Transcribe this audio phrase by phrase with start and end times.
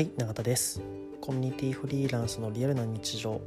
[0.00, 0.80] はい永田です。
[1.20, 3.38] コミュニティフリーランスのリアルな日常。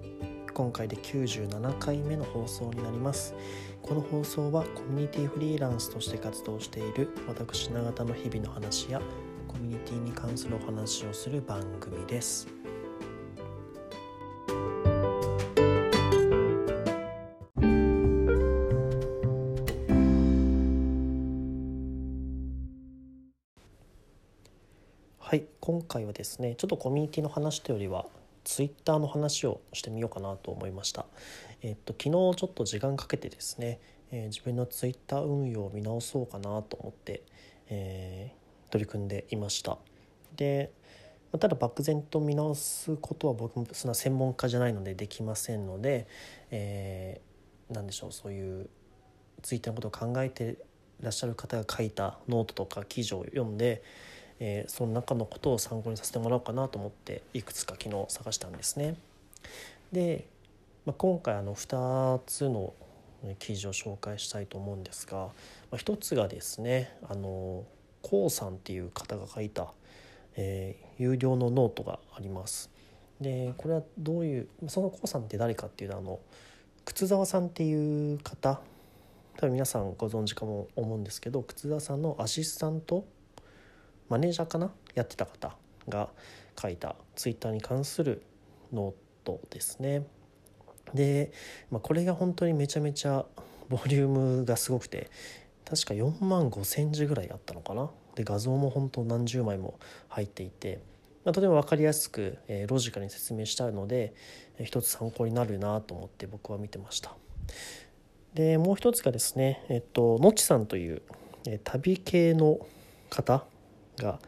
[0.54, 3.34] 今回で97回目の放送になります。
[3.82, 9.02] この放送はコミュニティフリーランスとして活動している私永田の日々の話や
[9.48, 12.48] コミュニティに関するお話をする番組です。
[25.66, 28.06] 今回はですねちょっとコミュニティの話というよりは
[28.44, 31.06] ツイッターの話をしてみようかなと思いました。
[31.62, 33.80] えっと昨日ちょっと時間かけてですね、
[34.12, 37.24] えー、自分のツイッター運用を見直そうかなと思って、
[37.70, 39.78] えー、取り組んでいました。
[40.36, 40.70] で
[41.40, 46.08] ただ漠然と見直すことは僕もそんな専門家じゃないのでできませんので、
[46.52, 48.70] えー、何でしょうそういう
[49.42, 50.58] ツイッターのことを考えて
[51.00, 53.82] らっしゃる方が書いたノートとか記事を読んで
[54.46, 58.98] えー、その中のことを参考にさせてもらおうかなと思っていくつか昨日探したんですね。
[59.94, 60.26] で、
[60.86, 62.74] まあ、今回あの2つの
[63.40, 65.32] 記事を紹介したいと思うんですが、ま
[65.72, 67.64] あ、1つがですねあの
[68.02, 69.72] コウさんっていう方が書いた、
[70.36, 72.70] えー、有料のノートがあります。
[73.22, 76.20] でこれはどういうそのコウさんって誰かっていうとあの
[76.84, 78.60] 靴沢さんっていう方
[79.38, 83.06] 多分皆さんご存知かも思うんですけど靴沢さんのアシスタント
[84.10, 85.56] マネージャーかなやってた方
[85.90, 86.10] が
[86.60, 88.24] 書いたツイッターに関する
[88.72, 88.94] ノー
[89.26, 90.06] トですね。
[90.94, 91.32] で、
[91.72, 93.26] まあ、これが本当にめちゃめちゃ
[93.70, 95.10] ボリュームがすごくて
[95.66, 100.82] 確か4万5千字ぐらいあったのかなで画像も本当何十枚も入っていて、
[101.26, 104.14] まあ、とても分かりやすく、えー、ロジカルに説明してあるので、
[104.62, 107.16] 一つ参考になるなと思って僕は見てました
[108.36, 111.02] でもう一つがですねえっとのちさんという、
[111.48, 112.60] えー、旅系の
[113.10, 113.46] 方
[113.98, 114.20] が、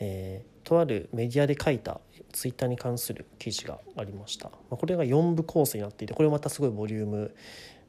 [0.00, 2.00] えー、とあるメディアで書いた
[2.32, 7.34] ツイッターに関する記事がありました、まあ、これが4部構成になっていてこれまたすごいボリューム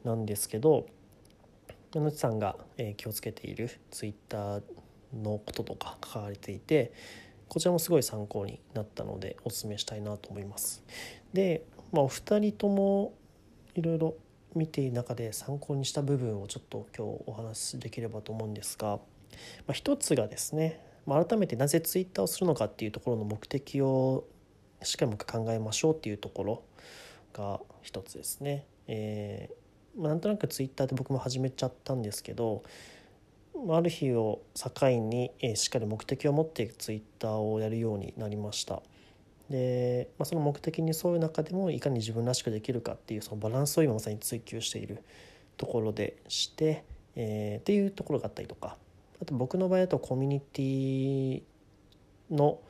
[0.04, 0.86] なんですけど
[1.94, 4.62] 野地さんが、えー、気をつけているツイッター
[5.12, 6.92] のこととか書かれていて
[7.48, 10.84] こちらもすごい参考になったのでお勧めしたいなと思います。
[11.32, 13.12] で、まあ、お二人とも
[13.74, 14.14] いろいろ
[14.54, 19.00] 見ている中で参考にした部分をちょっと今日お話しできればと思うんですが、ま
[19.70, 24.24] あ、一つがですねま改めてなぜツイッターをするのかっていうところの目的を
[24.82, 26.62] しっかりもう一回考えましょうっていうところ
[27.32, 28.64] が一つですね。
[28.86, 32.62] えー、ま、なんとなくツイッターで僕も始めちゃったんですけど
[33.68, 38.80] ある日を境に、えしっかり目的を持ってツイッターをやるようになりました。
[39.50, 45.02] で、まあ、その目的に沿う中でもいかに自分らしくできるかっていうそのバランスを今まさに追求している
[45.56, 46.84] ところでして、
[47.16, 48.76] えー、っていうところがあったりとか
[49.20, 51.42] あと僕の場合だとコミュニティ
[52.30, 52.60] の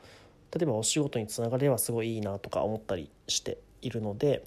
[0.53, 4.43] 例えばお仕事につながればすごいいいなとか思ったりしているので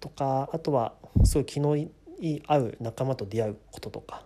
[0.00, 1.76] とかあとはすごい気の
[2.46, 4.24] 合う仲間と出会うこととか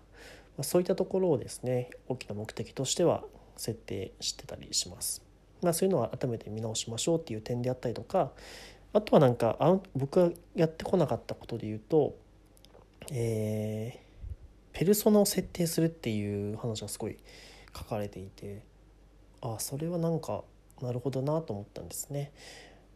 [0.57, 3.23] まそういったところをですね大きな目的としては
[3.57, 5.23] 設定してたりします。
[5.63, 8.33] まあ、そういうのは改めて見直しましょうっていう点であったりとか
[8.93, 12.15] あとはなんかあ僕がやってこなかったことで言うと、
[13.11, 14.04] え
[14.75, 17.17] ペルソナを設定するっていう話がすごい
[17.75, 18.63] 書かれていて
[19.41, 20.43] ああそれはなんか
[20.83, 22.33] なるほどなと思ったんですね。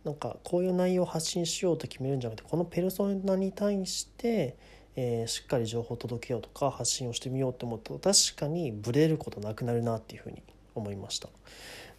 [0.04, 4.56] なんかこういう内容を発信しようと決めるんじゃなくてこのペルソナに対して、
[4.96, 10.42] えー、しっかり情報を届けようとか発信をしてみようと思うと確かにブレることなくなるなっていうふうに
[10.74, 11.28] 思いました。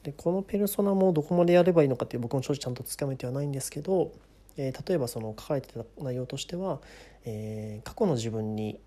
[0.03, 4.11] でこのペルソナもどこまでやればいいのかって僕も正直ちゃんとつかめてはないんですけど、
[4.57, 6.79] えー、例えばその書かれてた内容としては、
[7.25, 8.79] えー、過去の自分に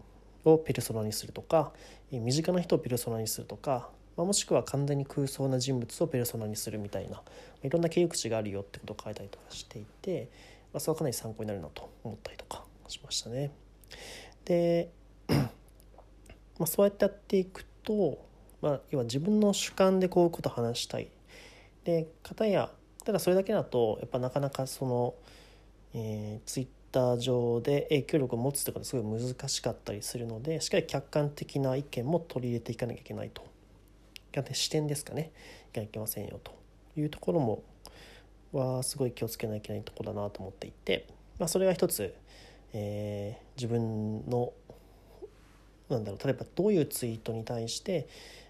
[0.45, 1.73] をペルソナにするとか
[2.11, 7.23] 身近な人をペルソナにするとか、ま、もしくは完全に空想な人物をペルソナにするみたいな
[7.63, 10.29] いろんな経由口があるよってことを書いたりとかしていて、
[10.73, 13.51] ま、それはかなり参考になるなと思ったりとかしましたね。
[14.45, 14.91] で、
[16.59, 18.19] まあ、そうやってやっていくと、
[18.61, 21.09] まあ、要は自分の主観でこういうことを話したい。
[21.85, 22.71] で片や
[23.05, 25.15] ただそれだけだとやっぱなかなかその、
[25.95, 33.43] えー、ツイッター上で影響力を持つということはすごい難しかったりするのでしっかり客観的な意見も取り入れていかなきゃいけないと。
[34.53, 35.31] 視点ですかね。
[35.73, 36.53] いかなきゃいけませんよと
[36.97, 37.63] いうところも
[38.53, 41.07] はすごい気をつけなきゃいけないところだなと思っていて、
[41.39, 42.15] まあ、それが一つ、
[42.73, 44.53] えー、自分の
[45.89, 48.09] なんだろう例えばどういうツイートに対して、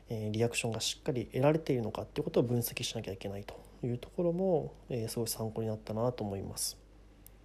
[0.08, 6.81] えー、リアクションがしっかり得られているのかっていうことを分析しなきゃいけないというところも、えー、すごい参考になったなと思います。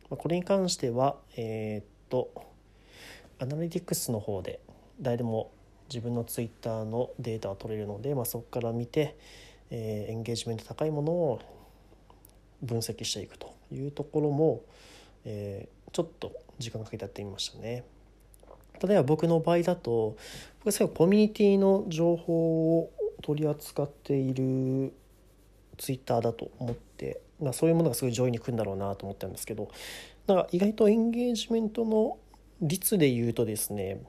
[0.09, 2.31] これに関してはえー、っと
[3.39, 4.59] アナリティクスの方で
[4.99, 5.51] 誰でも
[5.89, 9.17] 自分のツイッターのデータを取れるので、まあ、そこから見て、
[9.69, 11.41] えー、エンゲージメント高いものを
[12.61, 14.63] 分析していくというところも、
[15.25, 17.83] えー、ちょっと時間かけてやってみましたね。
[18.83, 20.17] 例えば僕の場合だと
[20.59, 22.91] 僕は最後コミュニティの情報を
[23.23, 24.93] 取り扱っている
[25.77, 29.69] ツイッターだと思って、まあ、そういうものがすごい上位に来るんだろうなと思ったんですけど
[30.25, 32.17] なんか意外とエンゲージメントの
[32.61, 34.01] 率で言うとですね、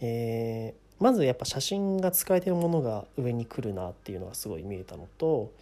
[0.00, 5.52] えー、まずやっぱ写真が使えてるものが上に来るなっていうのがすごい見えたのと、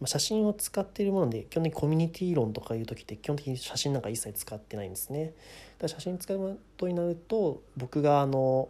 [0.00, 5.26] まあ、写真を使っているもので基本的にコミュニティ論とかいう時って基本的に写真なんか一切使ってないんですね。
[5.26, 5.34] だか
[5.82, 8.68] ら写真使うことになると僕があの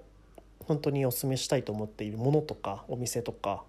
[0.66, 3.64] 本当にお勧めしたいと思っているものとかお店とか、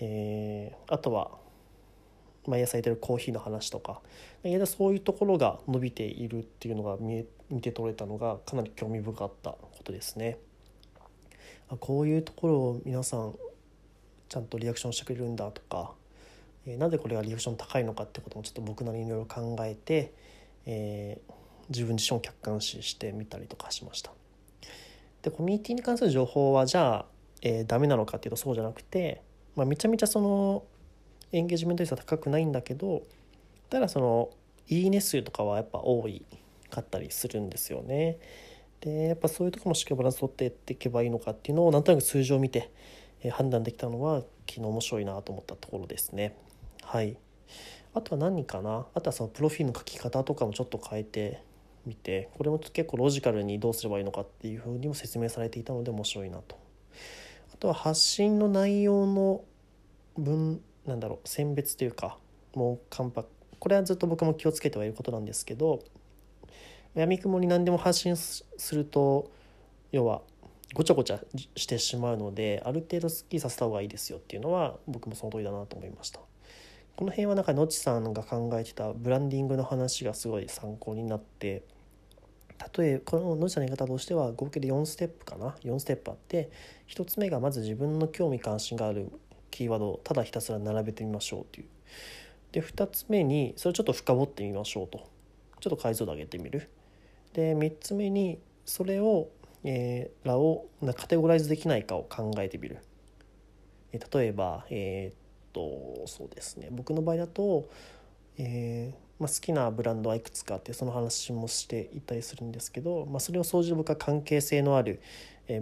[0.00, 1.30] えー、あとは
[2.46, 4.00] 毎朝やってるコーヒーの話とか
[4.66, 10.38] そういうところが伸びているっていうのが見え見て取れたのがかなり興味深かったことですね。
[11.80, 13.34] こういうところを皆さん
[14.28, 15.92] ちゃんとリアクションしてくれるんだとか、
[16.66, 20.12] え、なぜこれがリアクション高いのかってこともちょっと僕なりにいろいろ考えて、
[20.66, 21.32] えー、
[21.68, 24.12] 自分自身を客観視してみたりとかしました。
[25.22, 27.06] でコミュニティに関する情報はじゃあ、
[27.42, 29.22] えー、ダメなのかっていうとそうじゃなくて、
[29.56, 30.64] まあ、めちゃめちゃその
[31.36, 33.02] エンゲージメント率は高くないんだけど
[33.70, 34.30] ただその
[34.68, 36.24] いいね数とかはやっぱ多い
[36.70, 38.18] かったりするんですよね。
[38.80, 42.70] でやっぱそういうとこもしっかりバランス取ってっていけばいいのかっていうのをなんとなく数字を見て、
[43.32, 46.36] 判断できたのは昨日面白いなと思ったところですね。
[46.82, 47.16] はい
[47.94, 48.86] あとは何かな？
[48.94, 51.42] あとはそのプロフィールの書き方とかもちょっと変えて
[51.86, 56.58] みてこれも結構ロジカルにどうすればいいのかっていうふうにも説明されていたので面白いなと。
[57.52, 59.44] あとは発信の内容の
[60.18, 62.18] 文なんだろう選別というか
[62.54, 63.28] もう関白。
[63.58, 65.82] これはずっと僕も気をつけてはいることなんですけど
[66.94, 69.30] やみくもに何でも発信すると
[69.90, 70.20] 要は
[70.74, 71.20] ごちゃごちゃ
[71.56, 76.20] してしまうのである程度すっきりさせた方がいいですよっていうのは僕もその通りだなと思いました。
[76.96, 81.64] この辺はなんかのちさんが考えてたブランディングの話がすごい参考になって
[82.76, 86.50] 例えこののちさんの言い方としては合計で4ステップかな？4ステップあって
[86.88, 89.10] 1つ目がまず自分の興味関心がある
[89.54, 91.66] キーワードをただひたすら並べてみましょうという。
[92.50, 94.98] で2つ目にそれをちょっと深掘ってみましょうと。
[95.60, 96.68] ちょっと解像度上げてみる。
[97.34, 99.28] で3つ目にそれを、
[99.62, 100.66] えー、らを
[100.96, 102.78] カテゴライズできないかを考えてみる、
[103.92, 105.16] えー、例えばえー、っ
[105.52, 106.68] とそうですね。
[106.72, 107.68] 僕の場合だと、
[108.38, 115.00] えまあ、好きなブランドはいくつかあってその話もしていたりするんですけど、まあ、それを総じて僕は関係性のある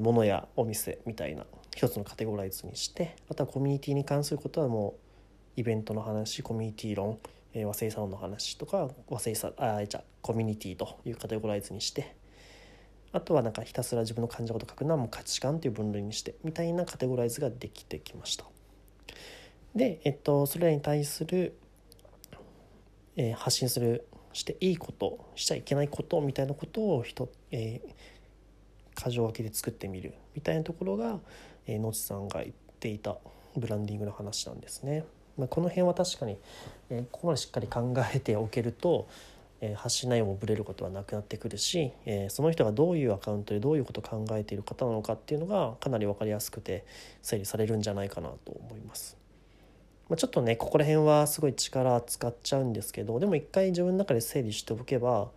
[0.01, 1.45] ものやお店みたいな
[1.75, 4.95] 一つのカテゴライズにしてあとはコミュニティに関することはも
[5.57, 7.19] うイベントの話コミュニティ論、
[7.55, 12.15] えー、和製サロンの話とか和製サあじゃコミュニティというカテゴライズにして
[13.13, 18.47] あとはなんかひたすら自分の感じたこと書くのはもう価値観という分類にしてみたいなカテゴライズができてきました。
[19.75, 21.55] で、えっと、それらに対する、
[23.17, 31.21] えー、発信するしていいことしちゃいけないことみたいなことを人、えー、箇条書きで作ってみるみたいなところが、
[31.67, 33.17] え、野地さんが言っていた
[33.57, 35.05] ブランディングの話なんですね。
[35.37, 36.37] まあ、この辺は確かに、
[36.91, 39.09] え、ここまでしっかり考えておけると、
[39.61, 46.85] え、発信内容もぶれることはなくなってくるし、え、その人がどういうアカウントでどういうことを考えている方なのかっていうのがかなり分かりやすくて
[47.23, 49.23] 整理されるんじゃないかなと思います。
[50.09, 55.31] まあ、ちょっとねここら辺はすごい力使っちゃうんですけどでも一回自分の中で整理しておけば、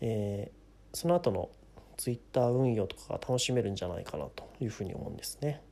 [0.00, 1.48] えー、その後の
[1.96, 5.62] ツイッター運用とかが楽しめるんじゃないかなというふうに思うんですね。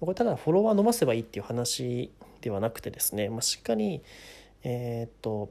[0.00, 2.10] これただフォロワー伸ばせばいいっていう話
[2.40, 4.02] ではなくてですね、まあ、しっかり
[4.62, 5.50] えー、っと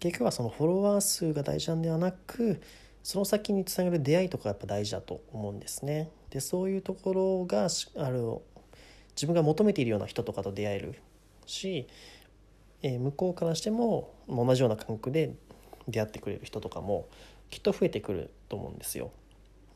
[0.00, 2.60] 結局はそのフォロワー数が大事なんではなく
[3.02, 6.10] その先につなげる出会いとかやっぱ大事だと思うんですね。
[6.30, 8.38] でそういうところがある
[9.14, 10.94] 自分が求めているような人とかと出会える
[11.46, 11.86] し、
[12.82, 15.34] えー、向こうからしても同じような感覚で
[15.88, 17.08] 出会ってくれる人とかも
[17.50, 19.10] きっと増えてくると思うんですよ。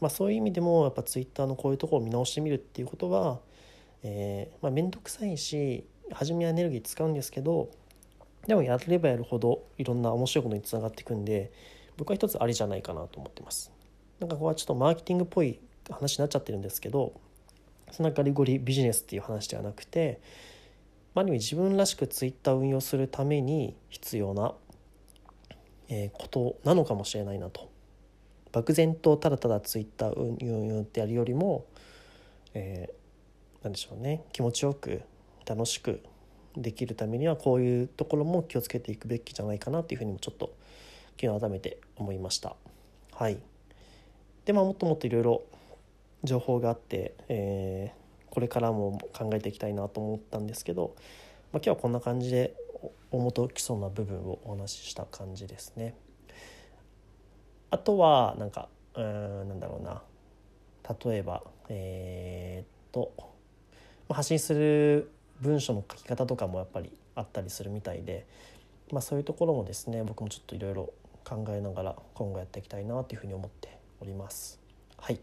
[0.01, 3.41] まあ、そういう意味でもやっぱツイッターのこういうところを見直してみるっていうことは、
[4.03, 7.71] えーまあ、面倒くさいし初めはエネルギー使うんですけど
[8.47, 11.51] でもやればやるほどいろんな面白いことにつながっていくんで
[11.97, 13.71] 僕は一つありじゃないかなと思ってます。
[14.21, 15.59] なんかここはちょっとマーケティングっぽい
[15.91, 17.13] 話になっちゃってるんですけど
[17.91, 20.21] そんなガリゴリビジネスっていう話ではなくて
[21.15, 24.55] まある意味自分らしくツイッター運用するために必要な、
[25.89, 27.69] えことなのかもしれないなと
[28.55, 31.67] 漠然とただただツイッター運用ってやるよりも、
[32.55, 35.03] えー、何でしょうね気持ちよく
[35.45, 36.01] 楽しく
[36.57, 40.55] できるためにはこういうところも気をつけていくべきじゃないかなっていうふうにもちょっと
[41.21, 42.55] 昨日改めて思いました。
[43.13, 43.39] はい、
[44.45, 45.43] でまあもっともっといろいろ
[46.23, 50.97] 情報があって、えーこれからも考えていきたいなと思ったんですけど、
[51.53, 55.95] まあ、今日はこんな感じで終大元基礎な部分をお話しした感じですね。
[57.75, 60.01] あとはなんかうんなんだろうな
[61.09, 63.13] 例えばえー、っと
[64.09, 68.29] 発信する文章の書き方とかもやっぱりあったりするみたいで、
[68.93, 70.93] まあ、そういうところもですね僕もちょっといろいろ
[71.25, 74.61] 考えながら今後やっていきたいなというふうに思っております。
[74.97, 75.19] はいっ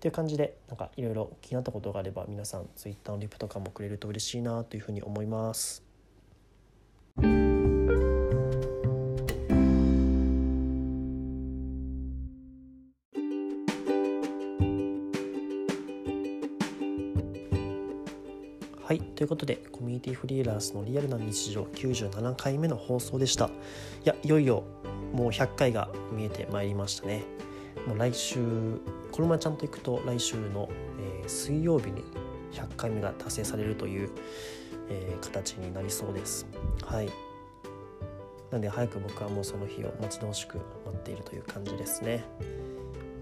[0.00, 5.84] ていう感じでなんかいろいろ気になったことがあれば皆さん Twitter のリプとかもくれると嬉しいなというふうに思います。
[19.24, 23.46] ということでコミュニティフリーランスのリアルな日常97回目の放送でした。
[23.46, 23.50] い
[24.04, 24.64] やいよいよ
[25.14, 27.22] もう100回が見えてまいりましたね。
[27.86, 28.38] もう来週
[29.12, 30.68] このままちゃんといくと来週の、
[31.22, 32.04] えー、水曜日に
[32.52, 34.10] 100回目が達成されるという、
[34.90, 36.46] えー、形になりそうです。
[36.84, 37.08] はい。
[38.50, 42.26] なんで早く僕はもうその日を待ち遠しく待っているという感じですね。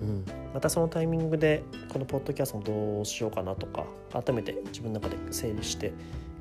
[0.03, 5.93] うん、またそのタイミングでこのポッドキャストもどうしようかなとか改めて自分の中で整理して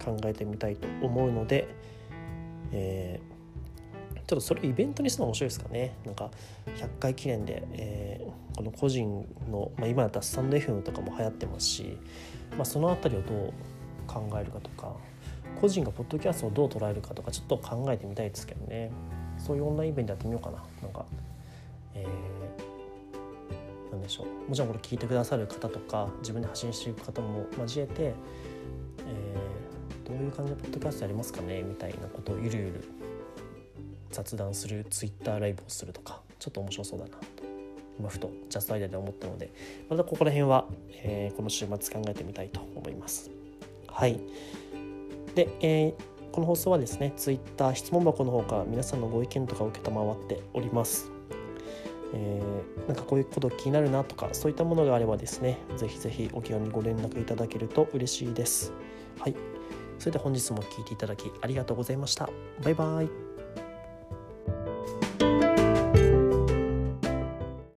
[0.03, 1.67] 考えてみたいと思うので、
[2.71, 5.95] えー、ちょっとそれイベントにするの面白いですかね。
[6.05, 6.31] なんか
[6.77, 11.97] 100回記念で、えー、この個人の、まあ、今だったらスタンド FM とかも流行ってますし、
[12.57, 13.53] まあ、その辺りをどう
[14.07, 14.93] 考えるかとか
[15.61, 18.91] 個人がポッドキャストをどう捉えるかとかちょっと考えてみたいですけどね。
[19.37, 20.63] そういうオンラインイベントやってみようかな。
[20.81, 21.05] なんか、
[24.01, 32.83] でしょうもちろんこれ聞いてくださる方とか自分で発信していく方も交えて、えー、どういう感じでポッドキャストやりますかねみたいなことをゆるゆる
[34.09, 37.17] 雑談するツイッターライブをするとかちょっと面白そうだなと
[37.99, 39.51] 今ふとジャストアイデアで思ったので
[39.89, 40.65] またここら辺は、
[41.03, 43.31] えー、この週末考えてみたいと思います。
[43.87, 44.19] はい
[45.35, 51.10] で、えーこの放送はですね、ツイッター質問箱の方から皆さんのご意見とかを承っております。
[52.13, 58.73] えー、なんかこういうこと気になるなとかそういったものがあればですねぜひぜひお気軽にご連絡いただけると嬉しいです。
[59.19, 59.35] はい。
[59.99, 62.29] それでは本日も聴いていただきありがとうございました。
[62.63, 63.30] バイバイ。